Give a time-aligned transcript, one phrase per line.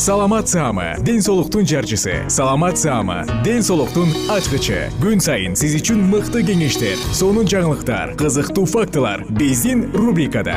[0.00, 2.24] саламат саама ден соолуктун жарчысы.
[2.28, 4.88] Саламат саама ден соолуктун ачкычы.
[4.96, 10.56] Күн сайын сиз үчүн мыкты кеңештер сонун жаңылыктар кызыктуу фактылар биздин рубрикада.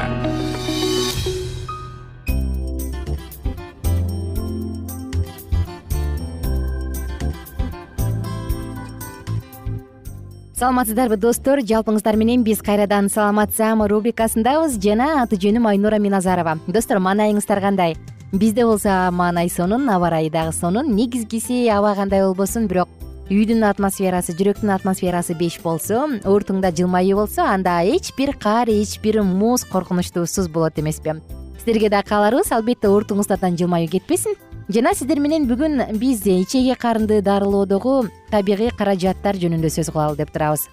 [10.56, 11.60] Саламатсыздарбы достор.
[11.60, 14.80] Жалпыңыздар менен биз кайрадан саламат саама рубрикасындабыз.
[14.80, 16.56] Жана аты жөнүм айнура миназарова.
[16.72, 18.00] Достор маанайыңыздар кандай
[18.34, 20.96] бизде болсо маанай сонун аба ырайы дагы сонун.
[20.96, 22.90] Негизгиси аба кандай болбосун бирок
[23.30, 29.22] үйдүн атмосферасы жүрөктүн атмосферасы беш болсо уртуңда жылмаюу болсо анда эч бир кар эч бир
[29.22, 31.22] муз коркунучтуусуз болот эмеспи.
[31.60, 34.34] Сиздерге да кааларыбыз албетте уртуңуздардан жылмаюу кетпесин.
[34.68, 40.68] Жана сиздер менен бүгүн биз ичеги карынды дарылоодогу табигый каражаттар жөнүндө сөз кылалы деп турабыз.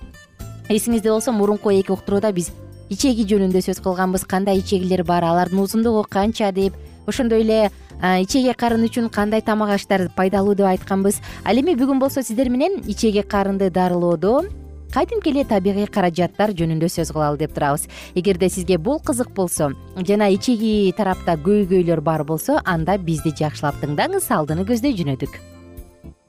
[0.69, 2.51] Эсиңизде болсо мурунку эки уктурууда биз
[2.89, 4.25] ичеги жөнүндө сөз кылганбыз.
[4.25, 6.75] Кандай ичегилер бар алардын узундугу канча деп
[7.11, 7.61] ошондой эле
[8.01, 11.21] ичеги карын үчүн кандай тамак аштар пайдалуу деп айтканбыз.
[11.45, 14.47] Ал эми бүгүн болсо сиздер менен ичеги карынды дарылоодо
[14.93, 17.87] кадимки эле табигый каражаттар жөнүндө сөз кылалы деп турабыз.
[18.15, 24.31] Эгерде сизге бул кызык болсо жана ичеги тарапта көйгөйлөр бар болсо анда бизди жакшылап тыңдаңыз
[24.35, 25.39] алдыны көздөй жөнөдүк.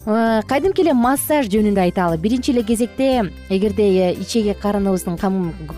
[0.01, 5.19] Кадимки эле массаж жөнүндө айталы биринчи эле кезекте эгерде э, ичеги карыныбыздын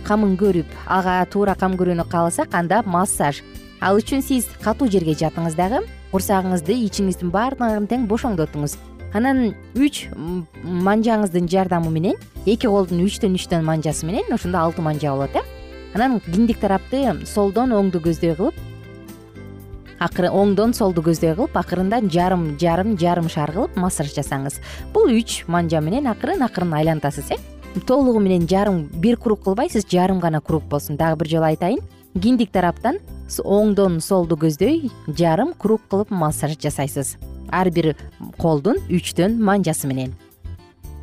[0.08, 3.42] камын көрүп ага туура кам көрүүнү кааласак анда массаж
[3.84, 5.84] ал үчүн сиз катуу жерге жатыңыз дагы
[6.14, 8.78] курсагыңызды ичиңиздин баардыгын тең бошоңдотуңуз
[9.14, 10.08] анан үч
[10.64, 15.44] манжаңыздын жардамы менен эки колдун үчтөн үчтөн манжасы менен ошондо алты манжа болот э.
[15.94, 18.56] Анан киндик тарапты солдон оңду көздөй кылып
[20.34, 24.60] оңдон солду көздөй кылып акырында жарым жарым жарым шар кылып массаж жасаңыз.
[24.94, 27.38] Бул үч манжа менен акырын акырын айлантасыз э.
[27.86, 30.98] Толугу менен жарым бир круг кылбайсыз жарым гана круг болсун.
[30.98, 31.80] Дагы бир жолу айтайын
[32.20, 33.00] киндик тараптан
[33.44, 37.18] оңдон солду көздөй жарым круг кылып массаж жасайсыз.
[37.50, 37.96] Ар бир
[38.38, 40.14] колдун үчтөн манжасы менен.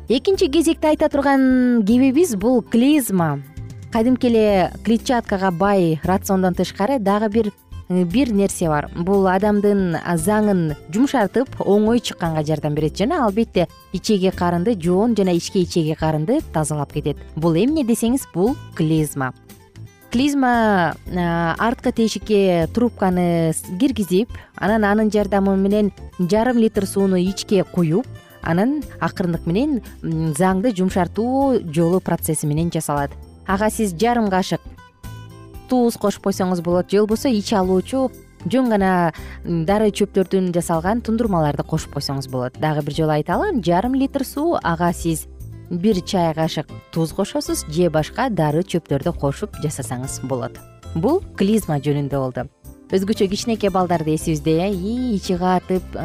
[0.07, 3.41] Экинчи кезекте айта турган кебебиз бул клизма.
[3.91, 7.51] Кадимки эле клетчаткага бай рациондон тышкары дагы бир
[7.89, 8.87] бир нерсе бар.
[8.95, 15.63] Бул адамдын заңын жумшартып оңой чыкканга жардам берет жана албетте ичеги карынды жоон жана ички
[15.63, 17.17] ичеги карынды тазалап кетет.
[17.35, 19.33] Бул эмне десеңиз бул клизма
[20.11, 20.93] клизма
[21.57, 28.05] арткы тешикке трубканы киргизип анан анын жардамы менен жарым литр сууну ичке куюп
[28.41, 29.79] анан акырындык менен
[30.37, 33.11] заңды жумшартуу жолу процесси менен жасалат.
[33.47, 34.61] Ага сиз жарым кашык
[35.69, 36.91] туз кошуп койсоңуз болот.
[36.91, 38.11] Же болбосо ич алуучу
[38.45, 39.13] жөн гана
[39.45, 42.59] дары чөптөрдөн жасалган тундурмаларды кошуп койсоңуз болот.
[42.59, 45.27] Дагы бир жолу айталы жарым литр суу ага сиз
[45.71, 50.59] бир чай кашык туз кошосуз же башка дары чөптөрдү кошуп жасасаңыз болот.
[50.95, 52.43] Бул клизма жөнүндө болду.
[52.91, 54.69] Өзгөчө кичинекей балдарды эсибизде э
[55.15, 55.95] ичи катып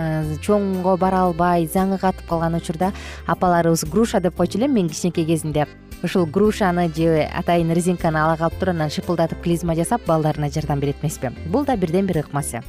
[0.47, 2.93] чоңго бара албай заңы катып калган учурда
[3.27, 5.67] апаларыбыз груша деп койчу элем мен кичинекей кезимде
[6.05, 11.03] ушул грушаны же атайын резинканы ала калып туруп анан шыпылдатып клизма жасап балдарына жардам берет
[11.03, 12.63] эмеспи бул да бирден бир ыкмасы.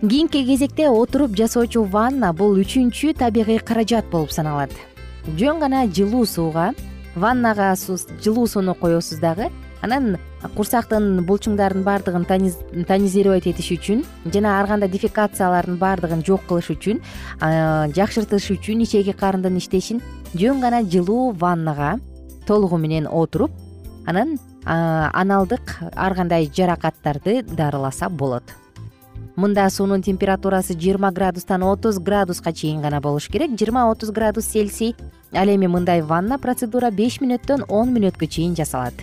[0.00, 4.72] Кийинки кезекте отуруп жасоочу ванна бул үчүнчү табигый каражат болуп саналат
[5.26, 6.72] жөн гана жылуу сууга
[7.14, 7.74] ваннага
[8.22, 9.50] жылуу сууну коесуз дагы
[9.82, 10.16] анан
[10.56, 12.24] курсактын булчуңдарын баардыгын
[12.88, 14.04] тонизировать этиш үчүн
[14.34, 17.02] жана ар кандай дефекациялардын баардыгын жок кылыш үчүн
[17.96, 20.02] жакшыртыш үчүн ичеги карындын иштешин
[20.34, 21.98] жөн гана жылуу ваннага
[22.46, 23.52] толугу менен отуруп
[24.06, 28.61] анан аналдык ар кандай жаракаттарды дарыласа болот
[29.36, 33.50] мында суунун температурасы жыйырма градустан отуз градуска чейин гана болуш керек.
[33.58, 34.94] Жыйырма отуз градус цельсий.
[35.32, 38.94] Ал эми мындай ванна процедура беш мүнөттөн он мүнөткө чейин жасалат.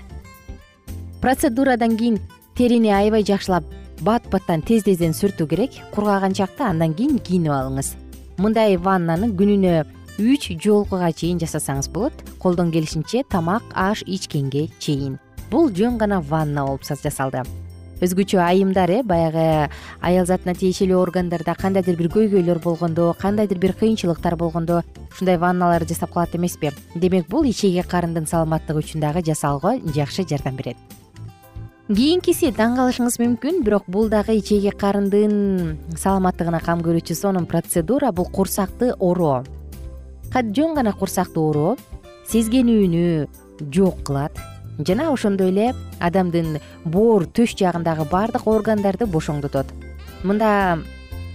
[1.22, 2.20] Процедурадан кийин
[2.56, 3.64] терини аябай жакшылап
[4.02, 5.72] бат баттан тез тезден сүртүү керек.
[5.96, 7.96] Кургаган чакта андан кийин кийинип алыңыз.
[8.38, 9.86] Мындай ваннаны күнүнө
[10.20, 12.14] үч жолкуга чейин жасасаңыз болот.
[12.40, 15.18] Колдон келишинче тамак аш ичкенге чейин.
[15.50, 17.44] Бул жөн гана ванна болуп жасалды
[18.00, 19.69] өзгөчө айымдар э баягы
[20.01, 26.13] аял затына тиешелүү органдарда кандайдыр бир көйгөйлөр болгондо кандайдыр бир кыйынчылыктар болгондо ушундай ванналар жасап
[26.13, 26.72] калат эмеспи.
[26.96, 30.78] Демек бул ичеги карындын саламаттыгы үчүн дагы жасалууга жакшы жардам берет.
[31.90, 38.30] Кийинкиси таң калышыңыз мүмкүн бирок бул дагы ичеги карындын саламаттыгына кам көрүүчү сонун процедура бул
[38.30, 39.44] курсакты ороо
[40.30, 41.75] жөн гана курсакты ороо
[42.30, 43.28] сезгенүүнү
[43.74, 44.38] жок кылат
[44.80, 49.68] жана ошондой эле адамдын боор төш жагындагы баардык органдарды бошоңдотот.
[50.24, 50.80] Мында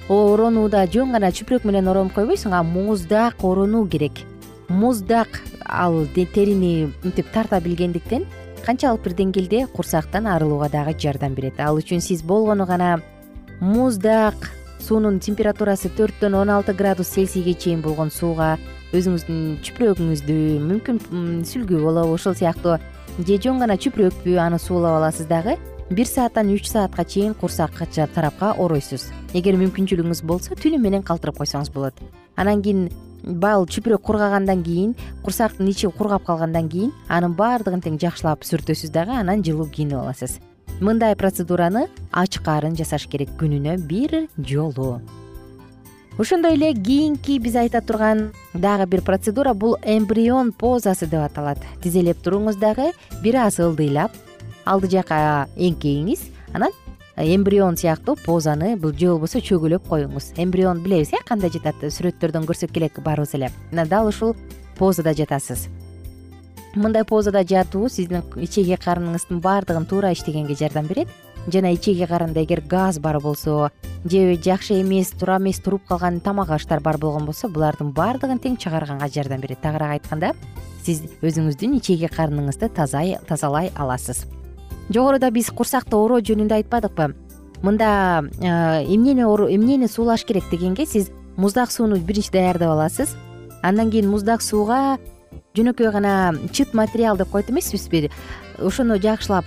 [0.08, 4.25] оронууда жөн гана чүпүрөк менен оронуп койбойсуң а муздак оронуу керек.
[4.69, 8.26] Муздак ал терини мынтип тарта билгендиктен
[8.64, 11.61] канчалык бир деңгээлде курсактан арылууга дагы жардам берет.
[11.61, 13.00] Ал үчүн сиз болгону гана
[13.61, 14.35] муздак
[14.81, 18.58] суунун температурасы төрттөн он алты градус цельсийге чейин болгон сууга
[18.93, 20.99] өзүңүздүн чүпүрөгүңүздү мүмкүн
[21.49, 22.76] сүлгү болобу ошол сыяктуу
[23.18, 25.56] же жөн гана чүпүрөкпү аны суулап аласыз дагы
[25.90, 27.72] бир сааттан үч саатка чейин курсак
[28.14, 31.94] тарапка оройсуз эгер мүмкүнчүлүгүңүз болсо түнү менен калтырып койсоңуз болот.
[32.36, 32.88] Анан кийин
[33.24, 39.12] бал чүпүрөк кургагандан кийин курсактын ичи кургап калгандан кийин анын баардыгын тең жакшылап сүртөсүз дагы
[39.16, 40.38] анан жылуу кийинип аласыз.
[40.80, 45.00] Мындай процедураны ач карын жасаш керек күнүнө бир жолу
[46.19, 51.58] ошондой эле кийинки биз айта турган дагы бир процедура бул эмбрион позасы деп аталат.
[51.82, 54.12] Тизелеп туруңуз дагы бир аз ылдыйлап
[54.64, 56.22] алды жака эңкейиңиз
[56.55, 56.70] анан
[57.16, 60.32] эмбрион сыяктуу позаны же болбосо чөгөлөп коюңуз.
[60.37, 63.50] Эмбрион билебиз э кандай жатат сүрөттөрдөн көрсөк элек баарыбыз эле.
[63.72, 64.37] Мына дал ушул
[64.78, 65.69] позада жатасыз.
[66.75, 71.08] Мындай позада жатуу сиздин ичеги карыныңыздын баардыгын туура иштегенге жардам берет
[71.46, 73.70] жана ичеги карында эгер газ бар болсо
[74.05, 78.56] же жакшы эмес туура эмес туруп калган тамак аштар бар болгон болсо булардын баардыгын тең
[78.56, 79.61] чыгарганга жардам берет.
[79.61, 80.32] Тагыраак айтканда
[80.85, 84.26] сиз өзүңүздүн ичеги карыныңызды тазалай аласыз.
[84.91, 87.14] Жогоруда биз курсакты ороо жөнүндө айтпадыкпы.
[87.64, 88.25] Мында
[88.85, 93.17] эмнени эмнени суулаш керек дегенге сиз муздак сууну биринчи даярдап аласыз.
[93.62, 94.99] Андан кийин муздак сууга
[95.56, 98.11] жөнөкөй гана чыт материал деп коет эмеспизби.
[98.58, 99.44] Ошону жакшылап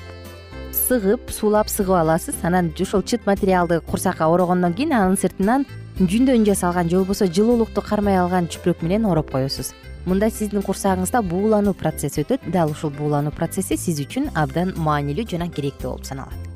[0.88, 2.36] сыгып суулап сыгып аласыз.
[2.44, 5.66] Анан ошол чыт материалды курсакка орогондон кийин анын сыртынан
[6.00, 9.74] жүндөн жасалган же болбосо жылуулукту кармай алган чүпүрөк менен ороп коесуз.
[10.08, 12.48] Мында сиздин курсагыңызда буулануу процесси өтөт.
[12.54, 16.47] Дал ушул буулануу процесси сиз үчүн абдан маанилүү жана керектүү болуп саналат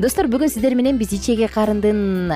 [0.00, 2.30] достор бүгүн сиздер менен биз ичеги карындын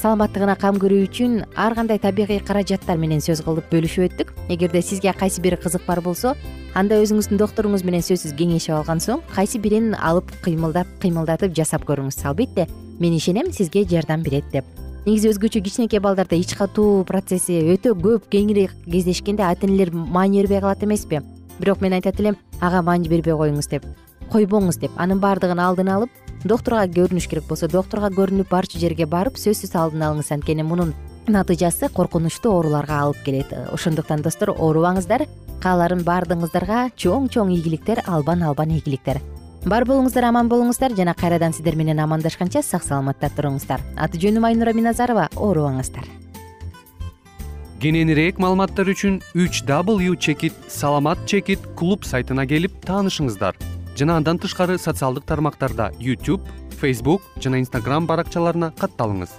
[0.00, 4.30] саламаттыгына кам көрүү үчүн ар кандай табигый каражаттар менен сөз кылып бөлүшүп өттүк.
[4.48, 6.32] Эгерде сизге кайсы бири кызык бар болсо
[6.72, 12.22] анда өзүңүздүн докторуңуз менен сөзсүз кеңешип алган соң кайсы бирин алып кыймылдап кыймылдатып жасап көрүңүз.
[12.24, 12.68] Албетте
[12.98, 14.64] мен ишенем сизге жардам берет деп.
[15.04, 20.64] Негизи өзгөчө кичинекей балдарда ич катуу процесси өтө көп кеңири кездешкенде ата энелер маани бербей
[20.64, 21.20] калат эмеспи?
[21.58, 23.84] Бирок мен айтат элем ага маани бербей коюңуз деп
[24.32, 24.90] койбоңуз деп.
[24.96, 26.10] Анын баардыгын алдын алып
[26.44, 30.30] доктурга көрүнүш керек болсо доктурга көрүнүп барчу жерге барып сөзсүз алдын алыңыз.
[30.36, 30.92] Анткени мунун
[31.26, 33.52] натыйжасы коркунучтуу ооруларга алып келет.
[33.72, 35.26] Ошондуктан достор оорубаңыздар
[35.64, 39.22] кааларым баардыгыңыздарга чоң чоң ийгиликтер албан албан ийгиликтер.
[39.64, 40.92] Бар болуңуздар аман болуңуздар.
[40.92, 43.80] Жана кайрадан сиздер менен амандашканча сак саламатта туруңуздар.
[43.96, 45.30] Аты жөнүм айнура миназарова.
[45.36, 46.04] Оорубаңыздар.
[47.80, 53.56] Кененирээк маалыматтар үчүн үч w чекит саламат чекит клуб сайтына келип таанышыңыздар
[53.96, 56.42] жана андан тышкары социалдык тармактарда youtube
[56.80, 59.38] facebook жана instagram баракчаларына катталыңыз.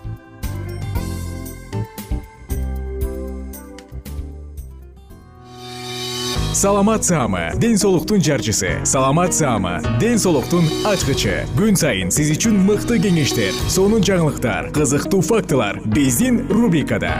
[6.55, 8.79] Саламат саама ден соолуктун жарчысы.
[8.85, 11.43] Саламат саама ден соолуктун ачкычы.
[11.59, 15.81] Күн сайын сиз үчүн мыкты кеңештер сонун жаңылыктар кызыктуу фактылар.
[15.83, 17.19] Биздин рубрикада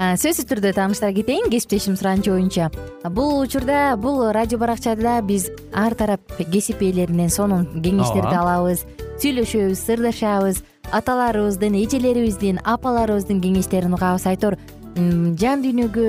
[0.00, 2.70] сөзсүз түрдө тааныштыра кетейин кесиптешим суранычы боюнча
[3.12, 8.86] бул учурда бул радио баракчада биз ар тарап кесип ээлеринен сонун кеңештерди алабыз
[9.20, 10.62] сүйлөшөбүз сырдашабыз
[10.96, 14.24] аталарыбыздын эжелерибиздин апаларыбыздын кеңештерин угабыз.
[14.26, 14.56] Айтор
[14.96, 16.06] жан дүйнөгө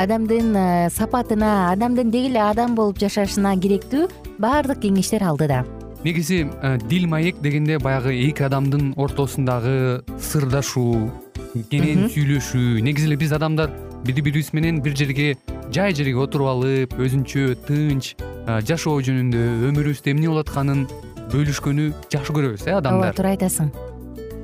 [0.00, 4.08] адамдын э, сапатына адамдын деги эле адам болуп жашашына керектүү
[4.42, 5.62] баардык кеңештер алдыда
[6.04, 11.12] негизи э, дил маек дегенде баягы эки адамдын ортосундагы сырдашуу
[11.70, 12.80] кенен сүйлөшүү.
[12.84, 13.70] Негизи эле биз адамдар
[14.04, 15.34] бири бирибиз менен бир жерге
[15.72, 20.84] жай жерге отуруп алып өзүнчө тынч э, жашоо жөнүндө өмүрүбүздө эмне болуп атканын
[21.32, 23.10] бөлүшкөнү жакшы көрөбүз э адамдар.
[23.10, 23.72] Ооба туура айтасың.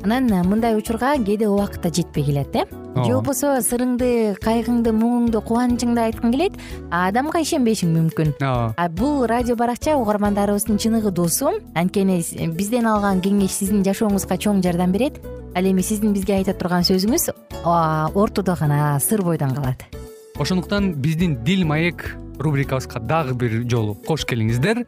[0.00, 2.64] Анан мындай учурга кээде убакыт да жетпей келет э.
[3.04, 6.56] Же болбосо сырыңды кайгыңды муңуңду кубанычыңды айткың келет
[6.90, 8.32] а адамга ишенбешиң мүмкүн.
[8.40, 8.74] Ооба.
[8.76, 11.52] А бул радио баракча угармандарыбыздын чыныгы досу.
[11.74, 12.18] Анткени
[12.56, 15.20] бизден алган кеңеш сиздин жашооңузга чоң жардам берет
[15.54, 17.30] ал эми сиздин бизге айта турган сөзүңүз
[18.14, 19.84] ортодо гана сыр бойдон калат.
[20.38, 24.86] Ошондуктан биздин дил маек рубрикабызга дагы бир жолу кош келиңиздер.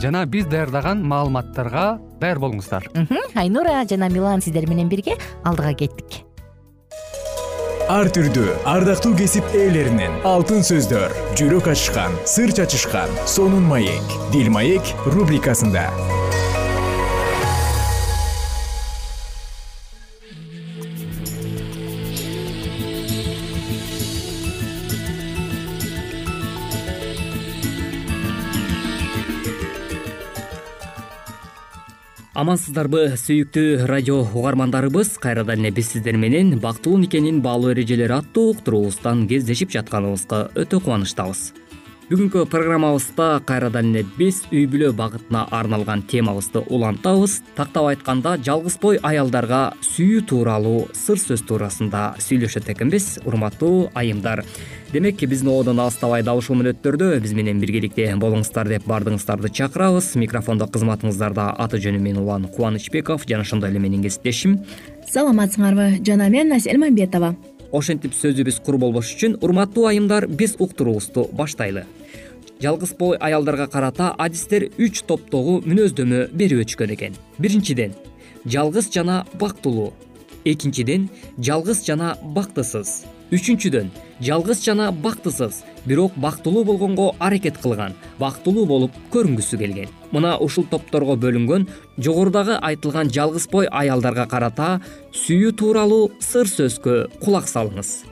[0.00, 2.88] Жана биз даярдаган маалыматтарга даяр болуңуздар.
[3.34, 6.24] Айнура жана милан сиздер менен бирге алдыга кеттик.
[7.84, 14.94] Ар түрдүү ардактуу кесип ээлеринен алтын сөздөр жүрөк ачышкан сыр чачышкан сонун маек дил маек
[15.04, 15.90] рубрикасында
[32.34, 35.12] амансыздарбы сүйүктүү радио угармандарыбыз.
[35.22, 41.52] Кайрадан эле биз сиздер менен бактылуу никенин баалуу эрежелери аттуу уктуруубуздан кездешип жатканыбызга өтө кубанычтабыз
[42.04, 47.38] бүгүнкү программабызда кайрадан эле биз үй бүлө багытына арналган темабызды улантабыз.
[47.56, 54.44] Тактап айтканда жалгыз бой аялдарга сүйүү тууралуу сыр сөз туурасында сүйлөшөт экенбиз урматтуу айымдар.
[54.92, 60.12] Демек биздин ободон алыстабай дал ушул мүнөттөрдө биз менен биргеликте болуңуздар деп баардыгыңыздарды чакырабыз.
[60.20, 64.60] Микрофондо кызматыңыздарда аты жөнүм мен улан кубанычбеков жана ошондой эле менин кесиптешим.
[65.08, 67.34] Саламатсыңарбы жана мен асель мамбетова
[67.74, 71.84] ошентип сөзүбүз кур болбош үчүн урматтуу айымдар биз уктуруубузду баштайлы.
[72.62, 77.18] Жалгыз бой аялдарга карата адистер үч топтогу мүнөздөмө берип өтүшкөн экен.
[77.38, 77.96] Биринчиден
[78.46, 79.92] жалгыз жана бактылуу.
[80.44, 83.02] Экинчиден жалгыз жана бактысыз
[83.34, 83.90] үчүнчүдөн
[84.22, 89.88] жалгыз жана бактысыз бирок бактылуу болгонго аракет кылган бактылуу болуп көрүнгүсү келген.
[90.12, 91.66] Мына ушул топторго бөлүнгөн
[91.98, 94.68] жогорудагы айтылган жалгыз бой аялдарга карата
[95.24, 98.04] сүйүү тууралуу сыр сөзгө кулак салыңыз.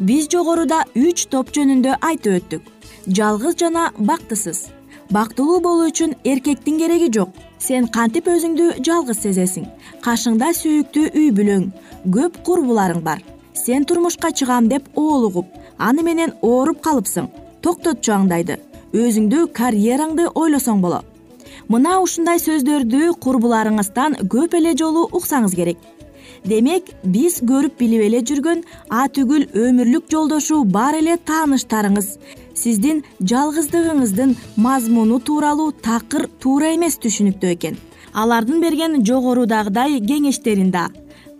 [0.00, 2.62] Биз жогоруда үч топ жөнүндө айтып өттүк.
[3.06, 4.68] Жалгыз жана бактысыз.
[5.10, 7.34] Бактылуу болуу үчүн эркектин кереги жок.
[7.58, 9.66] Сен кантип өзүңдү жалгыз сезесиң?
[10.04, 11.68] Кашыңда сүйүктүү үй бүлөң
[12.14, 13.20] көп курбуларың бар
[13.54, 15.46] сен турмушка чыгам деп оолугуп
[15.78, 17.30] аны менен ооруп калыпсың
[17.62, 18.58] токтотчу аңдайды.
[18.90, 21.06] Өзүңдү карьераңды ойлосоң болот
[21.70, 25.78] мына ушундай сөздөрдү курбуларыңыздан көп эле жолу уксаңыз керек.
[26.44, 28.64] Демек биз көрүп билип эле жүргөн
[29.02, 32.08] атүгүл өмүрлүк жолдошу бар эле тааныштарыңыз.
[32.60, 37.78] Сиздин жалгыздыгыңыздын мазмуну тууралуу такыр туура эмес түшүнүктө экен.
[38.14, 40.88] Алардын берген жогорудагыдай кеңештерин да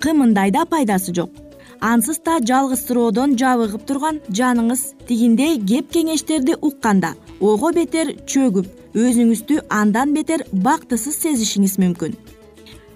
[0.01, 1.40] кымындай да пайдасы жок
[1.81, 10.13] ансыз да жалгызсыроодон жабыгып турган жаныңыз тигиндей кеп кеңештерди укканда ого бетер чөгүп өзүңүздү андан
[10.15, 12.17] бетер бактысыз сезишиңиз мүмкүн.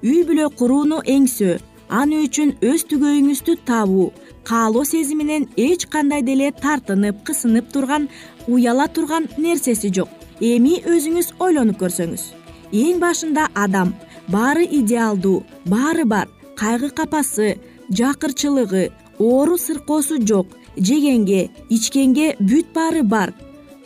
[0.04, 4.12] Үй бүлө курууну эңсөө аны үчүн өз түгөйүңүздү табуу
[4.44, 8.08] каалоо сезиминен эч кандай деле тартынып кысынып турган
[8.48, 10.08] уяла турган нерсеси жок.
[10.40, 12.24] Эми өзүңүз ойлонуп көрсөңүз.
[12.72, 13.94] Эң башында адам
[14.28, 17.54] баары идеалдуу баары бар кайгы капасы
[17.90, 23.32] жакырчылыгы оору сыркоосу жок жегенге ичкенге бүт баары бар.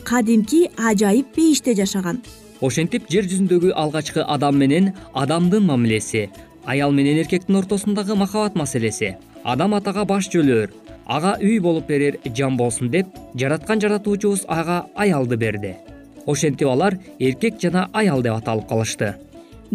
[0.05, 2.23] Кадимки ажайып бейиште жашаган.
[2.61, 6.31] Ошентип жер жүзүндөгү алгачкы адам менен адамдын мамилеси
[6.67, 10.73] аял менен эркектин ортосундагы махабат маселеси адам атага баш жөлөөр
[11.07, 15.77] ага үй болуп берер жан болсун деп жараткан жаратуучубуз ага аялды берди.
[16.27, 19.15] Ошентип алар эркек жана аял деп аталып калышты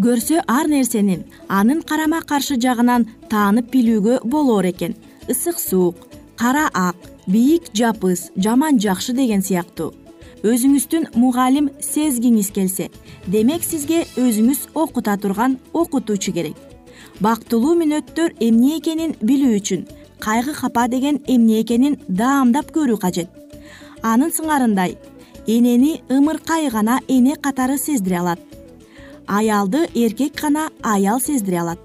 [0.02, 4.96] көрсө ар нерсенин анын карама каршы жагынан таанып билүүгө болоор экен.
[5.30, 5.96] Ысык суук
[6.36, 6.96] кара ак
[7.28, 9.94] бийик жапыс жаман жакшы деген сыяктуу.
[10.44, 12.90] Өзүңүздүн мугалим сезгиңиз келсе
[13.28, 16.58] демек сизге өзүңүз окута турган окутуучу керек.
[17.22, 19.86] Бактылуу мүнөттөр эмне экенин билүү үчүн
[20.20, 23.30] кайгы капа деген эмне экенин даамдап көрүү кажет.
[24.02, 24.98] Анын сыңарындай
[25.48, 28.53] энени ымыркай гана эне катары сездире алат
[29.28, 31.80] аялды эркек гана аял сездире алат.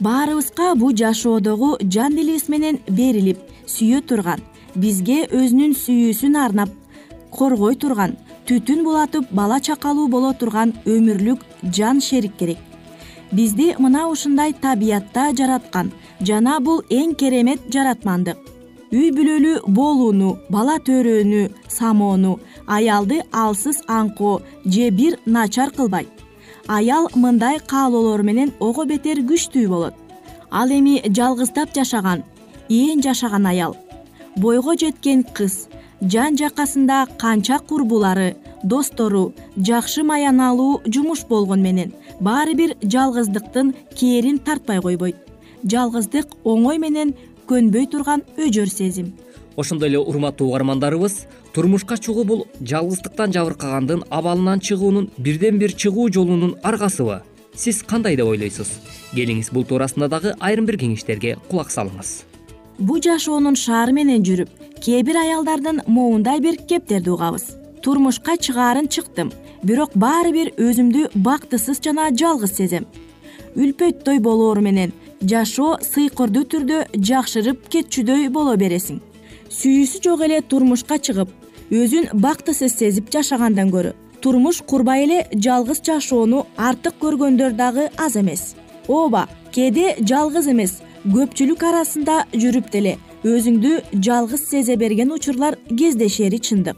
[0.00, 4.42] Баарыбызга бул жашоодогу жан делибиз менен берилип сүйө турган
[4.74, 6.70] бизге өзүнүн сүйүүсүн арнап
[7.30, 11.40] коргой турган түтүн булатып бала чакалуу боло турган өмүрлүк
[11.72, 12.58] жан шерик керек.
[13.32, 18.38] Бизди мына ушундай табиятта жараткан жана бул эң керемет жаратмандык
[18.92, 22.36] үй бүлөлүү болууну бала төрөөнү самоону
[22.66, 26.15] аялды алсыз аңкоо же бир начар кылбайт
[26.68, 29.94] аял мындай каалоолор менен ого бетер күчтүү болот.
[30.50, 32.24] Ал эми жалгыздап жашаган
[32.68, 33.76] ээн жашаган аял.
[34.36, 35.68] Бойго жеткен кыз
[36.00, 44.80] жан жакасында канча курбулары достору жакшы маяналуу жумуш болгону менен баары бир жалгыздыктын кээрин тартпай
[44.80, 45.16] койбойт.
[45.64, 47.14] Жалгыздык оңой менен
[47.48, 49.14] көнбөй турган өжөр сезим
[49.56, 56.58] ошондой эле урматтуу угармандарыбыз турмушка чыгуу бул жалгыздыктан жабыркагандын абалынан чыгуунун бирден бир чыгуу жолунун
[56.62, 57.22] аргасыбы.
[57.54, 58.68] Сиз кандай деп ойлойсуз?
[59.16, 62.10] Келиңиз бул туурасында дагы айрым бир кеңештерге кулак салыңыз.
[62.78, 64.52] Бул жашоонун шаары менен жүрүп
[64.84, 67.48] кээ бир аялдардын моундай бир кептерди угабыз.
[67.80, 69.32] Турмушка чыгаарын чыктым
[69.62, 72.84] бирок баары бир өзүмдү бактысыз жана жалгыз сезем.
[73.56, 79.00] Үлпөттөй болоору менен жашоо сыйкырдуу түрдө жакшырып кетчүдөй боло бересиң.
[79.48, 81.30] Сүйүүсү жок эле турмушка чыгып
[81.70, 83.94] өзүн бактысыз сезип жашагандан көрө.
[84.20, 88.54] Турмуш курбай эле жалгыз жашоону артык көргөндөр дагы аз эмес.
[88.88, 90.80] Ооба кээде жалгыз эмес.
[91.06, 92.98] Көпчүлүк арасында жүрүп деле.
[93.24, 96.76] Өзүңдү жалгыз сезе берген учурлар кездешери чындык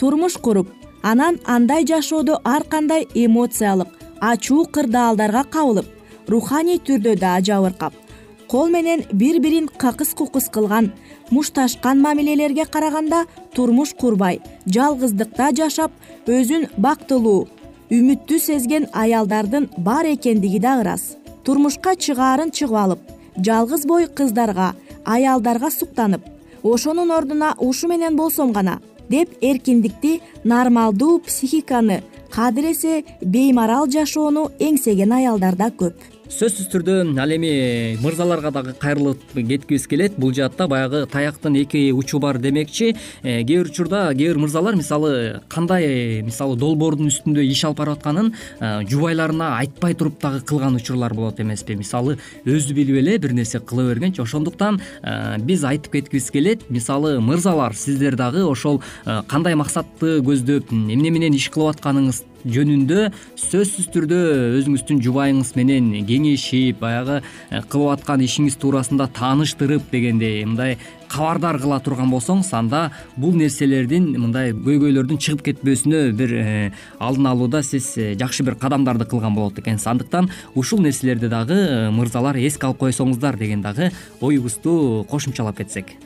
[0.00, 0.68] турмуш куруп
[1.02, 3.88] анан андай жашоодо ар кандай эмоциялык
[4.30, 5.88] ачуу кырдаалдарга кабылып
[6.32, 7.92] руханий түрдө да жабыркап
[8.52, 10.86] кол менен бири бирин какыс кукус кылган
[11.30, 15.92] мушташкан мамилелерге караганда турмуш курбай жалгыздыкта жашап
[16.26, 17.48] өзүн бактылуу
[17.90, 21.16] үмүттүү сезген аялдардын бар экендиги да ырас.
[21.44, 23.00] Турмушка чыгаарын чыгып алып
[23.46, 24.74] жалгыз бой кыздарга
[25.04, 26.22] аялдарга суктанып
[26.62, 35.56] ошонун ордуна ушу менен болсом гана деп эркиндикти нормалдуу психиканы кадыресе беймарал жашоону эңсеген аялдар
[35.56, 35.94] да көп
[36.30, 40.14] сөзсүз түрдө ал эми мырзаларга дагы кайрылып кеткибиз келет.
[40.20, 42.94] Бул жаатта баягы таяктын эки учу бар демекчи.
[43.22, 47.98] Э, кээ бир учурда кээ бир мырзалар мисалы кандай мисалы долбоордун үстүндө иш алып барып
[47.98, 51.74] атканын э, жубайларына айтпай туруп дагы кылган учурлар болот эмеспи.
[51.74, 56.70] Мисалы өзү билип эле бир нерсе кыла бергенчи ошондуктан э, биз айтып кеткибиз келет.
[56.70, 58.82] Мисалы мырзалар сиздер дагы ошол
[59.26, 64.20] кандай максатты көздөп эмне менен иш кылып атканыңыз жөнүндө сөзсүз түрдө
[64.60, 70.78] өзүңүздүн жубайыңыз менен кеңешип баягы э, кылып аткан ишиңиз туурасында тааныштырып дегендей мындай
[71.10, 72.82] кабардар кыла турган болсоңуз анда
[73.16, 76.44] бул нерселердин мындай көйгөйлөрдүн чыгып кетпөөсүнө бир э,
[76.98, 79.88] алдын алууда сиз э, жакшы бир кадамдарды кылган болот экенсиз.
[79.90, 85.96] Андыктан ушул нерселерди дагы мырзалар эске алып койсоңуздар деген дагы оюбузду кошумчалап кетсек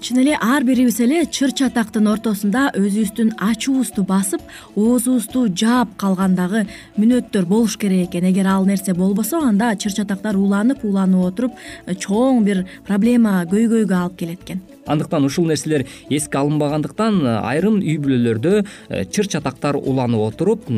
[0.00, 4.40] чын эле ар бирибиз эле чыр чатактын ортосунда өзүбүздүн ачуубузду басып
[4.72, 6.64] оозубузду жаап калгандагы
[6.96, 8.24] мүнөттөр болуш керек экен.
[8.30, 11.52] Эгер ал нерсе болбосо анда чыр чатактар уланып уланып отуруп
[11.86, 14.62] э, чоң бир проблема көйгөйгө алып келет экен.
[14.86, 20.70] Андыктан ушул нерселер эске алынбагандыктан э, айрым үй бүлөлөрдө э, чыр чатактар уланып отуруп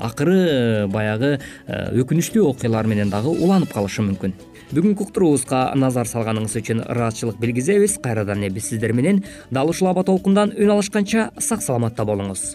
[0.00, 1.36] акыры баягы
[1.68, 4.34] өкүнүчтүү окуялар менен дагы уланып калышы мүмкүн
[4.70, 7.98] бүгүнкү уктуруубузга назар салганыңыз үчүн ыраазычылык билгизебиз.
[8.04, 12.54] Кайрадан эле биз сиздер менен дал ушул аба толкундан үн алышканча сак саламатта болуңуз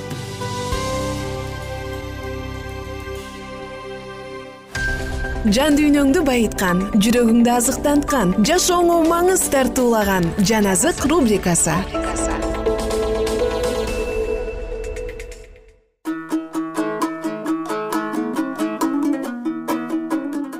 [5.49, 11.73] жан дүйнөңдү байыткан жүрөгүңдү азыктанткан жашооңо маңыз тартуулаган жан азык рубрикасы.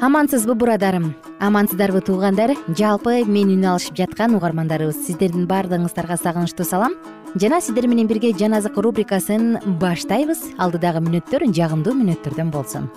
[0.02, 1.14] Амансызбы бурадарым?
[1.40, 2.56] Амансыздарбы туугандар?
[2.74, 6.98] Жалпы мени үн алышып жаткан угармандарыбыз сиздердин баардыгыңыздарга сагынычтуу салам.
[7.36, 10.42] Жана сиздер менен бирге жан азык рубрикасын баштайбыз.
[10.58, 12.90] Алдыдагы мүнөттөр жагымдуу мүнөттөрдөн болсун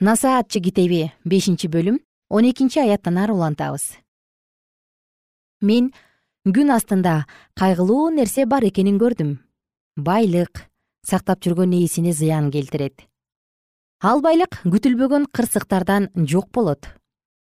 [0.00, 3.96] насаатчы китеби бешинчи бөлүм он экинчи аяттан ары улантабыз.
[5.62, 5.92] Мен
[6.44, 7.24] күн астында
[7.56, 9.38] кайгылуу нерсе бар экенин көрдүм.
[9.96, 10.66] Байлык
[11.06, 13.06] сактап жүргөн ээсине зыян келтирет.
[14.02, 16.84] Ал байлык күтүлбөгөн кырсыктардан жок болот.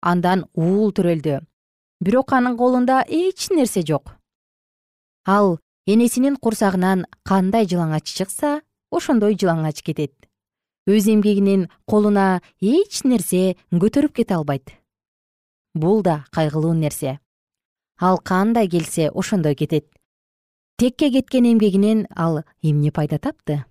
[0.02, 1.42] Андан уул төрөлдү.
[2.00, 4.16] Бирок анын колунда эч нерсе жок.
[5.28, 10.19] Ал энесинин курсагынан кандай жылаңач чыкса ошондой жылаңач кетет
[10.90, 14.74] өз эмгегинин колуна эч нерсе көтөрүп кете албайт.
[15.74, 17.20] Бул да кайгылуу нерсе.
[18.00, 19.86] Ал кандай келсе ошондой кетет.
[20.78, 23.66] Текке кеткен эмгегинен ал эмне пайда тапты?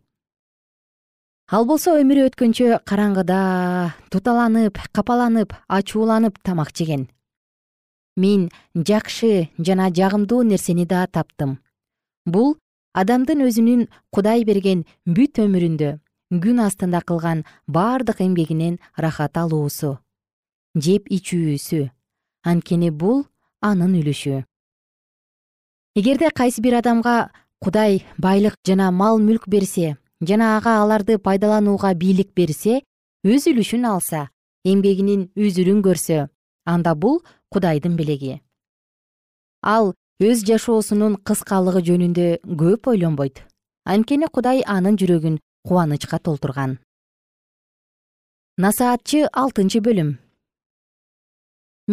[1.50, 7.08] Ал болсо өмүрү өткөнчө караңгыда туталанып капаланып ачууланып тамак жеген
[8.18, 11.58] мен жакшы жана жагымдуу нерсени да таптым.
[12.26, 12.56] Бул
[12.92, 15.94] адамдын өзүнүн кудай берген бүт өмүрүндө
[16.30, 19.96] күн астында кылган бардык эмгегинен рахат алуусу
[20.76, 21.88] жеп ичүүсү
[22.44, 23.24] анткени бул
[23.60, 24.44] анын үлүшү.
[25.96, 27.30] Эгерде кайсы бир адамга
[27.64, 32.82] кудай байлык жана мал мүлк берсе жана ага аларды пайдаланууга бийлик берсе
[33.24, 34.28] өз үлүшүн алса
[34.64, 36.28] эмгегинин үзүрүн көрсө
[36.66, 38.40] анда бул кудайдын белеги.
[39.62, 43.42] Ал өз жашоосунун кыскалыгы жөнүндө көп ойлонбойт.
[43.88, 46.78] Анткени кудай анын жүрөгүн кубанычка толтурган.
[48.56, 50.14] Насаатчы алтынчы бөлүм.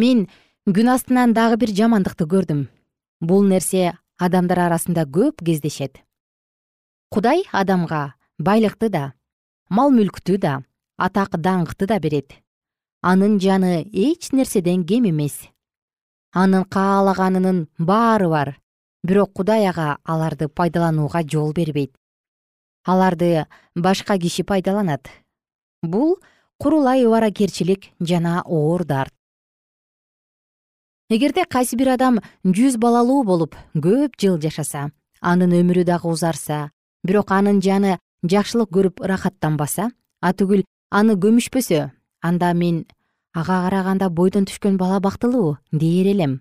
[0.00, 0.22] Мен
[0.64, 2.62] күн астынан дагы бир жамандыкты көрдүм.
[3.20, 6.00] Бул нерсе адамдар арасында көп кездешет.
[7.12, 9.12] Кудай адамга байлыкты да
[9.68, 10.54] мал мүлктү да
[10.96, 12.32] атак даңкты да берет.
[13.02, 15.36] Анын жаны эч нерседен кем эмес.
[16.32, 18.56] Анын каалаганынын баары бар.
[19.04, 21.92] Бирок кудай ага аларды пайдаланууга жол бербейт
[22.86, 25.10] аларды башка киши пайдаланат.
[25.82, 26.16] Бул
[26.58, 29.12] курулай убаракерчилик жана оор дарт
[31.08, 34.88] эгерде кайсы бир адам жүз балалуу болуп көп жыл жашаса
[35.20, 36.70] анын өмүрү дагы узарса
[37.04, 41.90] бирок анын жаны жакшылык көрүп ырахаттанбаса атүгүл аны көмүшпөсө
[42.22, 42.84] анда мен
[43.34, 46.40] ага караганда бойдон түшкөн бала бактылуу дээр элем.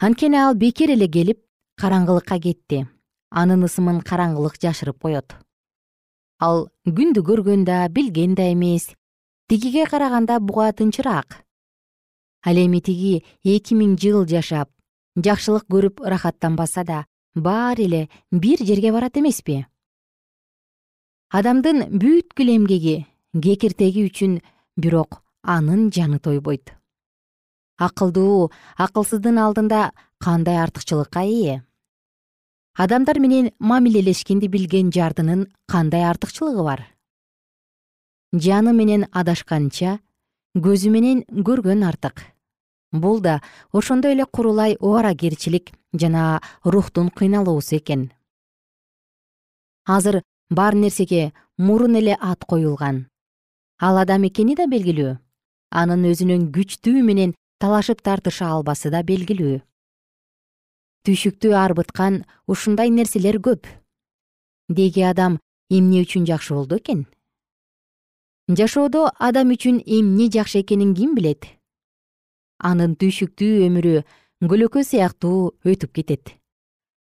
[0.00, 1.42] Анткени ал бекер эле келип
[1.80, 2.86] караңгылыкка кетти.
[3.30, 5.34] Анын ысымын караңгылык жашырып коет
[6.38, 8.94] ал күндү көргөн да билген да эмес.
[9.48, 11.46] Тигиге караганда буга тынчыраак
[12.46, 14.70] ал эми тиги эки миң жыл жашап
[15.18, 16.98] жакшылык көрүп ырахаттанбаса да
[17.34, 19.64] баары эле бир жерге барат эмеспи?
[21.34, 22.96] Адамдын бүткүл эмгеги
[23.34, 24.38] кекиртеги үчүн
[24.78, 26.70] бирок анын жаны тойбойт.
[27.82, 29.90] Акылдуу акылсыздын алдында
[30.22, 31.62] кандай артыкчылыкка ээ
[32.76, 36.80] адамдар менен мамилелешкенди билген жардынын кандай артыкчылыгы бар?
[38.32, 39.98] Жаны менен адашканча
[40.52, 42.20] көзү менен көргөн артык.
[42.92, 43.40] Бул да
[43.72, 48.12] ошондой эле курулай убаракерчилик жана рухтун кыйналуусу экен.
[49.86, 53.06] Азыр бар нерсеге мурун эле ат коюлган.
[53.80, 55.16] Ал адам экени да белгилүү.
[55.70, 59.62] Анын өзүнүн күчтүү менен талашып тартыша албасы да белгилүү
[61.06, 63.68] түйшүктү арбыткан ушундай нерселер көп.
[64.68, 65.38] Деги адам
[65.70, 67.06] эмне үчүн жакшы болду экен?
[68.50, 71.46] Жашоодо адам үчүн эмне жакшы экенин ким билет?
[72.58, 74.02] Анын түйшүктүү өмүрү
[74.50, 76.34] көлөкө сыяктуу өтүп кетет.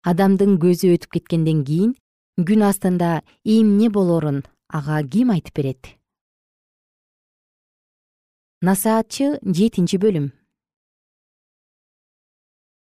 [0.02, 1.94] Адамдын көзү өтүп кеткенден кийин
[2.42, 4.42] күн астында эмне болоорун
[4.74, 5.94] ага ким айтып берет?
[8.62, 10.32] Насаатчы жетинчи бөлүм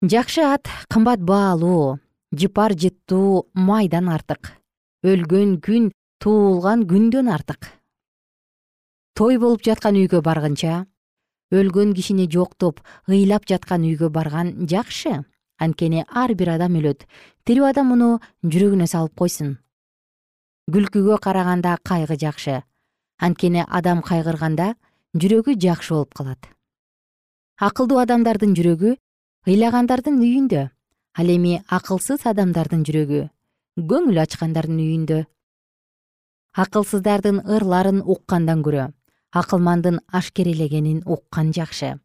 [0.02, 2.00] жакшы ат кымбат баалуу
[2.34, 4.58] жыпар жыттуу майдан артык.
[5.06, 7.70] Өлгөн күн туулган күндөн артык.
[9.14, 10.86] Той болуп жаткан үйгө баргынча
[11.54, 15.22] өлгөн кишини жоктоп ыйлап жаткан үйгө барган жакшы.
[15.62, 17.06] Анткени ар бир адам өлөт.
[17.46, 19.58] Тирүү адам муну жүрөгүнө салып койсун.
[20.66, 22.62] Күлкүгө караганда кайгы жакшы.
[23.22, 24.74] Анткени адам кайгырганда
[25.14, 26.50] жүрөгү жакшы болуп калат.
[27.60, 28.96] Акылдуу адамдардын жүрөгү
[29.42, 30.61] ыйлагандардын үйүндө
[31.18, 33.22] ал эми акылсыз адамдардын жүрөгү
[33.90, 35.16] көңүл ачкандардын үйүндө.
[36.62, 38.85] Акылсыздардын ырларын уккандан көрө
[39.35, 41.96] акылмандын ашкерелегенин уккан жакшы.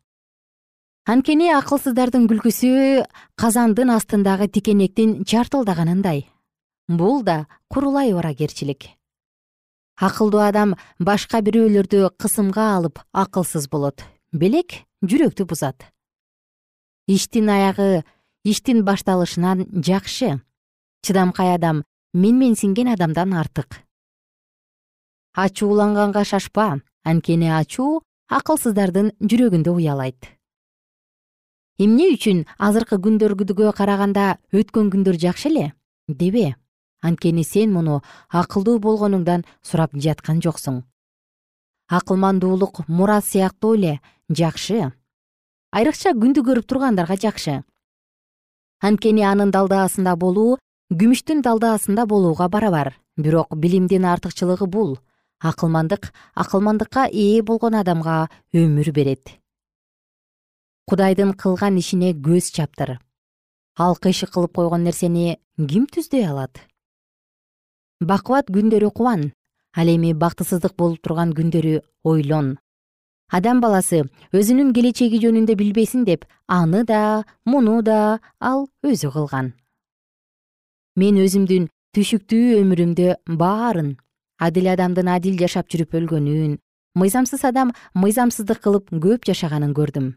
[1.06, 3.04] Анткени акылсыздардын күлкүсү
[3.38, 6.24] казандын астындагы тикенектин чартылдаганындай
[6.88, 8.88] бул да курулай убаракерчилик
[10.10, 14.02] акылдуу адам башка бирөөлөрдү кысымга алып акылсыз болот.
[14.34, 15.86] Белек жүрөктү бузат
[17.08, 18.04] иштин аягы
[18.44, 20.42] иштин башталышынан жакшы.
[21.04, 23.84] Чыдамкай адам менменсинген адамдан артык.
[25.34, 30.38] Ачууланганга шашпа анткени ачуу акылсыздардын жүрөгүндө уялайт.
[31.80, 35.74] Эмне үчүн азыркы күндөргүгө караганда өткөн күндөр жакшы эле?
[36.08, 36.56] Дебе.
[37.06, 38.02] Анткени сен муну
[38.34, 40.82] акылдуу болгонуңдан сурап жаткан жоксуң.
[41.88, 44.92] Акылмандуулук мурас сыяктуу эле жакшы
[45.72, 47.64] айрыкча күндү көрүп тургандарга жакшы.
[48.82, 50.58] Анткени анын далдаасында болуу
[50.94, 52.94] күмүштүн далдаасында болууга барабар.
[53.18, 54.98] Бирок билимдин артыкчылыгы бул.
[55.40, 59.38] Акылмандык акылмандыкка ээ болгон адамга өмүр берет.
[60.88, 63.00] Кудайдын кылган ишине көз чаптыр.
[63.78, 66.62] Ал кыйшык кылып койгон нерсени ким түздөй алат?
[68.00, 69.32] Бакубат күндөрү кубан
[69.78, 72.58] ал эми бактысыздык болуп турган күндөрү ойлон
[73.28, 74.04] адам баласы
[74.36, 79.54] өзүнүн келечеги жөнүндө билбесин деп аны да муну да ал өзү кылган.
[80.96, 83.98] Мен өзүмдүн түшүктүү өмүрүмдө баарын
[84.40, 86.58] адил адамдын адил жашап жүрүп өлгөнүн
[86.98, 90.16] мыйзамсыз адам мыйзамсыздык кылып көп жашаганын көрдүм.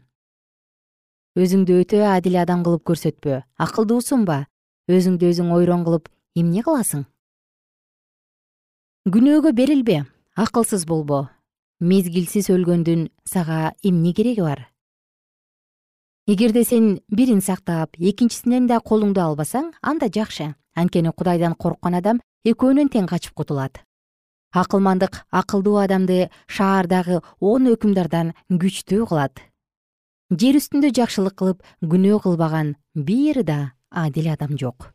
[1.37, 4.45] Өзүңдү өтө адил адам кылып көрсөтпө акылдуусуңба
[4.91, 7.05] өзүңдү өзүң ойрон кылып эмне кыласың?
[9.11, 10.01] Күнөөгө берилбе
[10.35, 11.27] акылсыз болбо
[11.81, 14.67] мезгилсиз өлгөндүн сага эмне кереги бар?
[16.29, 20.53] Эгерде сен бирин сактап экинчисинен да колуңду албасаң анда жакшы.
[20.75, 23.81] Анткени кудайдан корккон адам экөөнөн тең качып кутулат.
[24.53, 29.41] Акылмандык акылдуу адамды шаардагы он өкүмдардан күчтүү кылат.
[30.31, 34.93] Жер үстүндө жакшылык кылып күнөө кылбаган бир да адил адам жок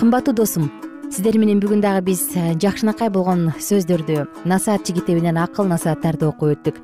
[0.00, 0.70] кымбаттуу досум
[1.12, 6.78] сиздер менен бүгүн дагы биз э, жакшынакай болгон сөздөрдү насаатчы китебинен акыл насааттарды окуп өттүк.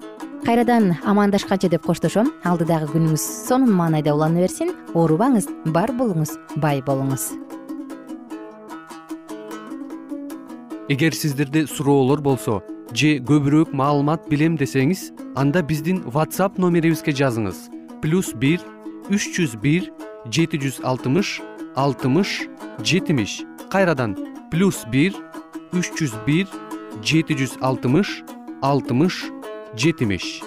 [0.44, 7.30] Кайрадан амандашканча деп коштошом алдыдагы күнүңүз сонун маанайда улана берсин оорубаңыз бар болуңуз бай болуңуз.
[10.92, 12.60] Эгер сиздерде суроолор болсо
[12.92, 15.08] же көбүрөөк маалымат билем десеңиз
[15.40, 17.70] анда биздин whatsapp номерибизге жазыңыз.
[18.04, 18.60] Плюс бир
[19.08, 19.88] үч жүз бир
[20.28, 21.38] жети жүз алтымыш
[21.76, 22.48] алтымыш
[22.82, 23.44] жетимиш.
[23.70, 24.16] Кайрадан
[24.50, 25.12] плюс бир
[25.76, 26.48] үч жүз бир
[27.04, 28.22] жети жүз алтымыш
[28.64, 29.26] алтымыш
[29.76, 30.40] жетимиш.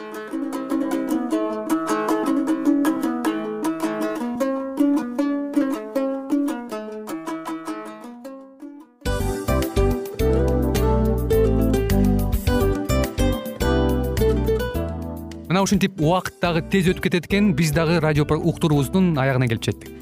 [15.49, 17.53] Мына ушинтип убакыт дагы тез өтүп кетет экен.
[17.53, 19.98] Биз дагы радио уктуруубуздун аягына келип жеттик